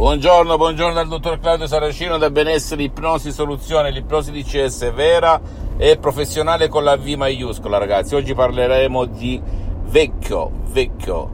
Buongiorno, 0.00 0.56
buongiorno 0.56 0.94
dal 0.94 1.08
dottor 1.08 1.38
Claudio 1.40 1.66
Saracino 1.66 2.16
da 2.16 2.30
Benessere 2.30 2.84
Ipnosi 2.84 3.30
Soluzione, 3.32 3.90
l'ipnosi 3.90 4.32
di 4.32 4.42
CS 4.42 4.90
vera 4.94 5.38
e 5.76 5.98
professionale 5.98 6.68
con 6.68 6.84
la 6.84 6.96
V 6.96 7.06
maiuscola 7.06 7.76
ragazzi. 7.76 8.14
Oggi 8.14 8.32
parleremo 8.32 9.04
di 9.04 9.38
Vecchio, 9.82 10.50
Vecchio, 10.70 11.30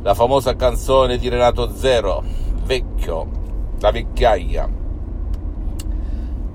la 0.00 0.14
famosa 0.14 0.56
canzone 0.56 1.18
di 1.18 1.28
Renato 1.28 1.70
Zero, 1.76 2.24
Vecchio, 2.64 3.28
la 3.78 3.90
vecchiaia. 3.90 4.68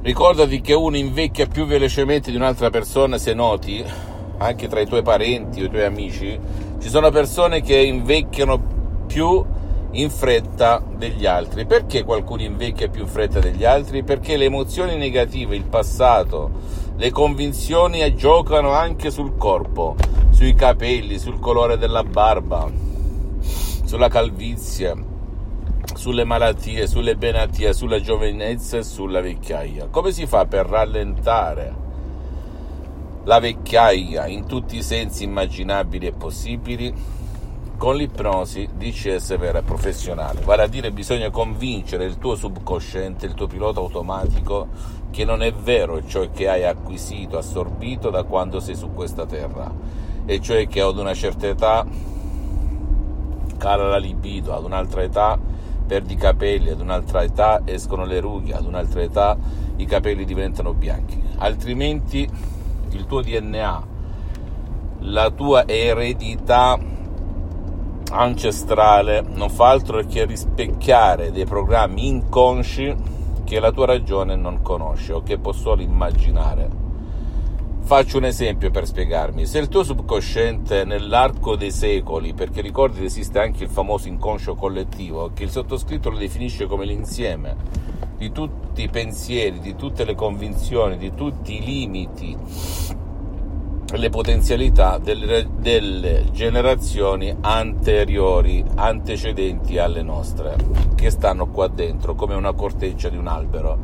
Ricordati 0.01 0.59
che 0.59 0.73
uno 0.73 0.97
invecchia 0.97 1.45
più 1.45 1.67
velocemente 1.67 2.31
di 2.31 2.35
un'altra 2.35 2.71
persona 2.71 3.19
se 3.19 3.35
noti, 3.35 3.85
anche 4.39 4.67
tra 4.67 4.79
i 4.79 4.87
tuoi 4.87 5.03
parenti 5.03 5.61
o 5.61 5.65
i 5.65 5.69
tuoi 5.69 5.85
amici, 5.85 6.39
ci 6.81 6.89
sono 6.89 7.11
persone 7.11 7.61
che 7.61 7.77
invecchiano 7.77 9.05
più 9.05 9.52
in 9.93 10.09
fretta 10.09 10.83
degli 10.95 11.25
altri. 11.25 11.65
Perché 11.65 12.03
qualcuno 12.03 12.41
invecchia 12.41 12.89
più 12.89 13.01
in 13.01 13.07
fretta 13.07 13.39
degli 13.39 13.63
altri? 13.63 14.03
Perché 14.03 14.37
le 14.37 14.45
emozioni 14.45 14.95
negative, 14.95 15.55
il 15.55 15.65
passato, 15.65 16.51
le 16.95 17.11
convinzioni 17.11 18.13
giocano 18.15 18.71
anche 18.71 19.11
sul 19.11 19.35
corpo, 19.37 19.95
sui 20.31 20.53
capelli, 20.53 21.17
sul 21.17 21.39
colore 21.39 21.77
della 21.77 22.03
barba, 22.03 22.69
sulla 23.83 24.07
calvizie, 24.07 24.95
sulle 25.93 26.23
malattie, 26.23 26.87
sulle 26.87 27.15
benatie, 27.15 27.73
sulla 27.73 27.99
giovinezza 27.99 28.77
e 28.77 28.83
sulla 28.83 29.21
vecchiaia. 29.21 29.87
Come 29.87 30.11
si 30.11 30.25
fa 30.25 30.45
per 30.45 30.65
rallentare 30.65 31.81
la 33.25 33.39
vecchiaia 33.39 34.27
in 34.27 34.45
tutti 34.47 34.77
i 34.77 34.83
sensi 34.83 35.23
immaginabili 35.23 36.07
e 36.07 36.11
possibili? 36.11 37.21
Con 37.77 37.95
l'ipnosi 37.95 38.69
DCS 38.73 39.37
vera 39.37 39.59
e 39.59 39.63
professionale, 39.63 40.41
vale 40.41 40.63
a 40.63 40.67
dire 40.67 40.91
bisogna 40.91 41.29
convincere 41.29 42.05
il 42.05 42.17
tuo 42.17 42.35
subconsciente, 42.35 43.25
il 43.25 43.33
tuo 43.33 43.47
pilota 43.47 43.79
automatico 43.79 44.67
che 45.11 45.25
non 45.25 45.41
è 45.41 45.51
vero 45.51 46.05
ciò 46.05 46.29
che 46.31 46.49
hai 46.49 46.63
acquisito, 46.65 47.37
assorbito 47.37 48.09
da 48.09 48.23
quando 48.23 48.59
sei 48.59 48.75
su 48.75 48.93
questa 48.93 49.25
terra, 49.25 49.71
e 50.25 50.39
cioè 50.39 50.67
che 50.67 50.81
ad 50.81 50.97
una 50.97 51.13
certa 51.13 51.47
età 51.47 51.85
cala 53.57 53.87
la 53.87 53.97
libido, 53.97 54.55
ad 54.55 54.63
un'altra 54.63 55.03
età 55.03 55.37
perdi 55.85 56.13
i 56.13 56.17
capelli, 56.17 56.69
ad 56.69 56.79
un'altra 56.79 57.21
età 57.23 57.61
escono 57.65 58.05
le 58.05 58.19
rughe, 58.19 58.53
ad 58.53 58.65
un'altra 58.65 59.01
età 59.01 59.37
i 59.75 59.85
capelli 59.85 60.25
diventano 60.25 60.73
bianchi, 60.73 61.21
altrimenti 61.37 62.27
il 62.89 63.05
tuo 63.05 63.21
DNA, 63.21 63.83
la 64.99 65.29
tua 65.31 65.67
eredità 65.67 66.79
ancestrale 68.13 69.21
non 69.21 69.49
fa 69.49 69.69
altro 69.69 70.03
che 70.05 70.25
rispecchiare 70.25 71.31
dei 71.31 71.45
programmi 71.45 72.07
inconsci 72.07 72.95
che 73.43 73.59
la 73.59 73.71
tua 73.71 73.87
ragione 73.87 74.35
non 74.35 74.61
conosce 74.61 75.13
o 75.13 75.23
che 75.23 75.37
può 75.37 75.51
solo 75.51 75.81
immaginare. 75.81 76.81
Faccio 77.81 78.17
un 78.17 78.25
esempio 78.25 78.71
per 78.71 78.85
spiegarmi. 78.85 79.45
Se 79.45 79.59
il 79.59 79.67
tuo 79.67 79.83
subconsciente 79.83 80.85
nell'arco 80.85 81.57
dei 81.57 81.71
secoli, 81.71 82.33
perché 82.33 82.61
ricordi 82.61 82.99
che 82.99 83.05
esiste 83.05 83.39
anche 83.39 83.63
il 83.63 83.69
famoso 83.69 84.07
inconscio 84.07 84.55
collettivo, 84.55 85.31
che 85.33 85.43
il 85.43 85.51
sottoscritto 85.51 86.09
lo 86.09 86.17
definisce 86.17 86.65
come 86.65 86.85
l'insieme 86.85 87.55
di 88.17 88.31
tutti 88.31 88.83
i 88.83 88.89
pensieri, 88.89 89.59
di 89.59 89.75
tutte 89.75 90.05
le 90.05 90.15
convinzioni, 90.15 90.97
di 90.97 91.13
tutti 91.13 91.57
i 91.57 91.65
limiti 91.65 92.37
le 93.95 94.09
potenzialità 94.09 94.97
delle, 94.97 95.47
delle, 95.59 96.25
generazioni 96.31 97.35
anteriori, 97.41 98.63
antecedenti 98.75 99.77
alle 99.77 100.01
nostre, 100.01 100.55
che 100.95 101.11
stanno 101.11 101.47
qua 101.47 101.67
dentro, 101.67 102.15
come 102.15 102.33
una 102.33 102.53
corteccia 102.53 103.09
di 103.09 103.17
un 103.17 103.27
albero. 103.27 103.77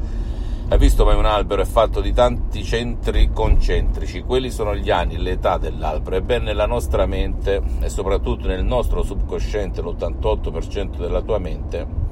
Hai 0.69 0.77
visto 0.77 1.03
mai 1.03 1.15
un 1.15 1.25
albero 1.25 1.61
è 1.61 1.65
fatto 1.65 1.99
di 1.99 2.13
tanti 2.13 2.63
centri 2.63 3.31
concentrici? 3.33 4.21
Quelli 4.21 4.51
sono 4.51 4.75
gli 4.75 4.91
anni, 4.91 5.17
l'età 5.17 5.57
dell'albero. 5.57 6.15
Ebbene, 6.15 6.45
nella 6.45 6.67
nostra 6.67 7.05
mente 7.05 7.61
e 7.79 7.89
soprattutto 7.89 8.47
nel 8.47 8.63
nostro 8.63 9.03
subconsciente, 9.03 9.81
l'88% 9.81 10.97
della 10.97 11.21
tua 11.21 11.39
mente, 11.39 12.08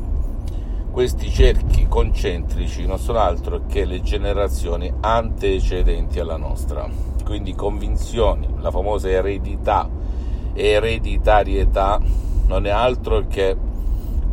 questi 0.98 1.30
cerchi 1.30 1.86
concentrici 1.88 2.88
non 2.88 2.98
sono 2.98 3.20
altro 3.20 3.68
che 3.68 3.86
le 3.86 4.02
generazioni 4.02 4.92
antecedenti 5.00 6.20
alla 6.20 6.38
nostra 6.38 6.90
quindi 7.24 7.54
convinzioni, 7.54 8.48
la 8.62 8.72
famosa 8.72 9.08
eredità, 9.08 9.88
ereditarietà, 10.54 12.02
non 12.48 12.66
è 12.66 12.72
altro 12.72 13.28
che 13.28 13.56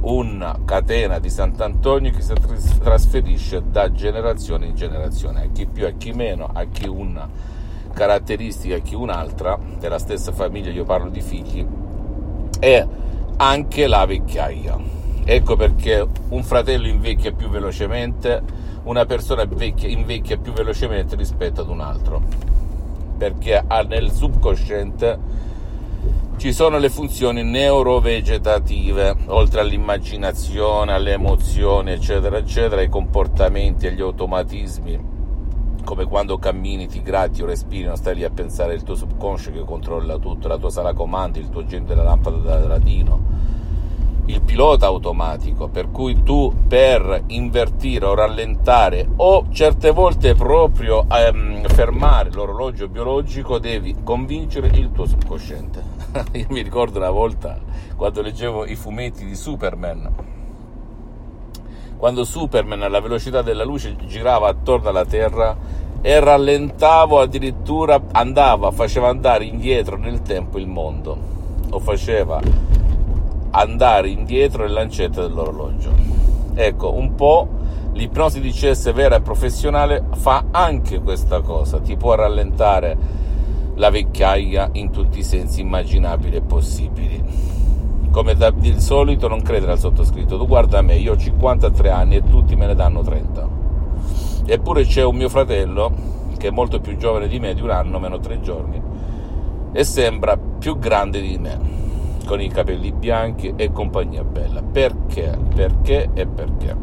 una 0.01 0.59
catena 0.65 1.19
di 1.19 1.29
Sant'Antonio 1.29 2.11
che 2.13 2.23
si 2.23 2.33
trasferisce 2.79 3.63
da 3.71 3.93
generazione 3.93 4.65
in 4.65 4.75
generazione, 4.75 5.43
a 5.43 5.49
chi 5.53 5.67
più, 5.67 5.85
a 5.85 5.91
chi 5.91 6.13
meno, 6.13 6.49
a 6.51 6.65
chi 6.65 6.89
una 6.89 7.29
caratteristica, 7.93 8.77
a 8.77 8.79
chi 8.79 8.95
un'altra, 8.95 9.59
della 9.79 9.99
stessa 9.99 10.33
famiglia, 10.33 10.71
io 10.71 10.85
parlo 10.85 11.11
di 11.11 11.21
figli, 11.21 11.67
e 12.59 12.87
anche 13.37 13.87
la 13.87 14.07
vecchiaia. 14.07 15.04
Ecco 15.27 15.57
perché 15.57 16.07
un 16.29 16.43
fratello 16.43 16.87
invecchia 16.87 17.33
più 17.33 17.49
velocemente, 17.49 18.43
una 18.83 19.07
persona 19.07 19.49
invecchia 19.49 20.37
più 20.37 20.53
velocemente 20.53 21.17
rispetto 21.17 21.63
ad 21.63 21.69
un 21.71 21.81
altro. 21.81 22.21
Perché 23.17 23.65
nel 23.89 24.13
subconsciente 24.13 25.19
ci 26.37 26.53
sono 26.53 26.77
le 26.77 26.91
funzioni 26.91 27.43
neurovegetative, 27.43 29.17
oltre 29.29 29.61
all'immaginazione, 29.61 30.93
alle 30.93 31.13
emozioni, 31.13 31.93
eccetera, 31.93 32.37
eccetera, 32.37 32.83
ai 32.83 32.91
comportamenti, 32.91 33.87
agli 33.87 34.03
automatismi, 34.03 35.13
come 35.85 36.05
quando 36.05 36.37
cammini, 36.37 36.87
ti 36.87 37.01
gratti 37.01 37.41
o 37.41 37.47
respiri, 37.47 37.85
non 37.85 37.97
stai 37.97 38.17
lì 38.17 38.25
a 38.25 38.31
pensare, 38.31 38.75
il 38.75 38.83
tuo 38.83 38.95
subconscio 38.95 39.53
che 39.53 39.65
controlla 39.65 40.19
tutto, 40.19 40.49
la 40.49 40.59
tua 40.59 40.71
sala 40.71 40.93
comandi, 40.93 41.39
il 41.39 41.49
tuo 41.49 41.65
genio 41.65 41.87
della 41.87 42.03
lampada 42.03 42.37
da 42.37 42.67
radino 42.67 43.63
il 44.27 44.41
pilota 44.41 44.87
automatico, 44.87 45.69
per 45.69 45.91
cui 45.91 46.23
tu 46.23 46.53
per 46.67 47.25
invertire 47.27 48.07
o 48.07 48.15
rallentare 48.15 49.07
o 49.17 49.47
certe 49.51 49.91
volte 49.91 50.35
proprio 50.35 51.07
ehm, 51.11 51.67
fermare 51.69 52.31
l'orologio 52.31 52.89
biologico 52.89 53.59
devi 53.59 53.97
convincere 54.03 54.69
il 54.69 54.91
tuo 54.93 55.07
subconsciente. 55.07 55.83
Io 56.33 56.47
mi 56.49 56.63
ricordo 56.63 56.99
una 56.99 57.11
volta 57.11 57.59
quando 57.97 58.23
leggevo 58.23 58.65
i 58.65 58.77
fumetti 58.77 59.25
di 59.27 59.35
Superman, 59.35 60.11
quando 61.97 62.25
Superman 62.25 62.83
alla 62.83 63.01
velocità 63.01 63.43
della 63.43 63.65
luce 63.65 63.97
girava 64.07 64.49
attorno 64.49 64.89
alla 64.89 65.05
Terra 65.05 65.57
e 66.01 66.21
rallentavo 66.21 67.21
addirittura, 67.21 68.01
andava, 68.13 68.71
faceva 68.71 69.09
andare 69.09 69.45
indietro 69.45 69.97
nel 69.97 70.21
tempo 70.23 70.59
il 70.59 70.67
mondo, 70.67 71.17
o 71.71 71.79
faceva 71.79 72.41
andare 73.55 74.09
indietro 74.09 74.65
nella 74.65 74.81
lancetta 74.81 75.21
dell'orologio. 75.21 75.93
Ecco, 76.55 76.95
un 76.95 77.15
po' 77.15 77.49
l'ipnosi 77.93 78.41
di 78.41 78.51
CS 78.51 78.93
vera 78.93 79.17
e 79.17 79.21
professionale 79.21 80.05
fa 80.15 80.47
anche 80.51 81.01
questa 81.01 81.41
cosa, 81.41 81.79
ti 81.79 81.97
può 81.97 82.15
rallentare 82.15 83.23
la 83.77 83.91
vecchiaia 83.91 84.71
in 84.73 84.91
tutti 84.91 85.21
i 85.21 85.25
sensi 85.25 85.61
immaginabili 85.61 86.37
e 86.37 86.43
possibili. 86.43 87.23
Come 88.11 88.35
da, 88.35 88.51
di 88.51 88.81
solito 88.81 89.29
non 89.29 89.43
credere 89.43 89.73
al 89.73 89.79
sottoscritto, 89.79 90.37
tu 90.37 90.47
guarda 90.47 90.83
me, 90.83 90.97
io 90.97 91.13
ho 91.13 91.17
53 91.17 91.91
anni 91.91 92.17
e 92.17 92.25
tutti 92.25 92.57
me 92.57 92.67
ne 92.67 92.75
danno 92.75 93.03
30. 93.03 93.49
Eppure 94.47 94.85
c'è 94.85 95.05
un 95.05 95.17
mio 95.17 95.29
fratello 95.29 95.93
che 96.37 96.49
è 96.49 96.51
molto 96.51 96.81
più 96.81 96.97
giovane 96.97 97.29
di 97.29 97.39
me, 97.39 97.55
di 97.55 97.63
un 97.63 97.71
anno 97.71 97.99
meno 97.99 98.19
tre 98.19 98.41
giorni, 98.41 98.81
e 99.73 99.85
sembra 99.85 100.37
più 100.37 100.79
grande 100.79 101.21
di 101.21 101.39
me 101.39 101.84
con 102.25 102.41
i 102.41 102.49
capelli 102.49 102.93
bianchi 102.93 103.53
e 103.57 103.73
compagnia 103.73 104.25
bella. 104.25 104.63
Perché? 104.63 105.37
Perché 105.55 106.11
e 106.15 106.27
perché? 106.27 106.77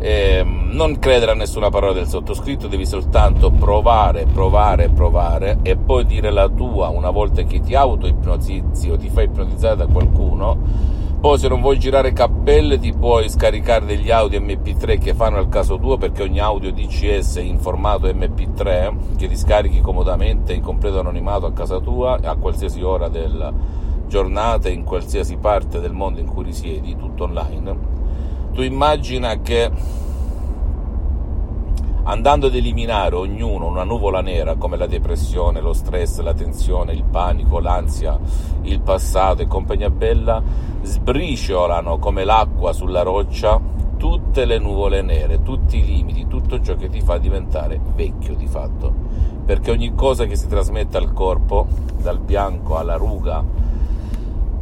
Eh, 0.00 0.44
non 0.44 0.98
credere 1.00 1.32
a 1.32 1.34
nessuna 1.34 1.70
parola 1.70 1.92
del 1.92 2.06
sottoscritto, 2.06 2.68
devi 2.68 2.86
soltanto 2.86 3.50
provare, 3.50 4.26
provare, 4.26 4.88
provare 4.90 5.58
e 5.62 5.76
poi 5.76 6.04
dire 6.04 6.30
la 6.30 6.48
tua 6.48 6.88
una 6.88 7.10
volta 7.10 7.42
che 7.42 7.60
ti 7.60 7.74
auto-ipnotizzi 7.74 8.90
o 8.90 8.96
ti 8.96 9.08
fai 9.08 9.24
ipnotizzare 9.24 9.76
da 9.76 9.86
qualcuno. 9.86 11.06
Poi 11.20 11.36
se 11.36 11.48
non 11.48 11.60
vuoi 11.60 11.80
girare 11.80 12.12
cappelle 12.12 12.78
ti 12.78 12.92
puoi 12.92 13.28
scaricare 13.28 13.84
degli 13.84 14.08
audio 14.08 14.38
MP3 14.38 15.00
che 15.00 15.14
fanno 15.14 15.38
al 15.38 15.48
caso 15.48 15.76
tuo 15.76 15.96
perché 15.96 16.22
ogni 16.22 16.38
audio 16.38 16.72
DCS 16.72 17.38
è 17.38 17.40
in 17.40 17.58
formato 17.58 18.06
MP3 18.06 19.16
che 19.16 19.26
ti 19.26 19.36
scarichi 19.36 19.80
comodamente 19.80 20.52
in 20.52 20.62
completo 20.62 21.00
anonimato 21.00 21.46
a 21.46 21.52
casa 21.52 21.80
tua 21.80 22.20
a 22.22 22.36
qualsiasi 22.36 22.82
ora 22.82 23.08
della 23.08 23.52
giornata 24.06 24.68
in 24.68 24.84
qualsiasi 24.84 25.38
parte 25.38 25.80
del 25.80 25.92
mondo 25.92 26.20
in 26.20 26.26
cui 26.26 26.44
risiedi, 26.44 26.96
tutto 26.96 27.24
online. 27.24 27.76
Tu 28.52 28.62
immagina 28.62 29.40
che 29.40 29.72
andando 32.08 32.46
ad 32.46 32.54
eliminare 32.54 33.14
ognuno 33.14 33.66
una 33.66 33.84
nuvola 33.84 34.22
nera 34.22 34.56
come 34.56 34.78
la 34.78 34.86
depressione, 34.86 35.60
lo 35.60 35.74
stress, 35.74 36.20
la 36.20 36.32
tensione, 36.32 36.94
il 36.94 37.04
panico, 37.04 37.60
l'ansia, 37.60 38.18
il 38.62 38.80
passato 38.80 39.42
e 39.42 39.46
compagnia 39.46 39.90
bella, 39.90 40.42
sbriciolano 40.80 41.98
come 41.98 42.24
l'acqua 42.24 42.72
sulla 42.72 43.02
roccia 43.02 43.60
tutte 43.98 44.46
le 44.46 44.58
nuvole 44.58 45.02
nere, 45.02 45.42
tutti 45.42 45.78
i 45.78 45.84
limiti, 45.84 46.26
tutto 46.26 46.62
ciò 46.62 46.76
che 46.76 46.88
ti 46.88 47.02
fa 47.02 47.18
diventare 47.18 47.78
vecchio 47.94 48.34
di 48.34 48.46
fatto. 48.46 48.90
Perché 49.44 49.70
ogni 49.70 49.94
cosa 49.94 50.24
che 50.24 50.36
si 50.36 50.46
trasmette 50.46 50.96
al 50.96 51.12
corpo, 51.12 51.66
dal 52.00 52.20
bianco 52.20 52.78
alla 52.78 52.96
ruga, 52.96 53.44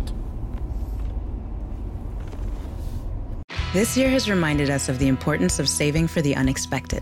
This 3.72 3.98
year 3.98 4.14
has 4.14 4.30
reminded 4.30 4.70
us 4.70 4.90
of 4.90 5.00
the 5.00 5.08
importance 5.08 5.60
of 5.60 5.68
saving 5.68 6.08
for 6.08 6.22
the 6.22 6.36
unexpected. 6.36 7.02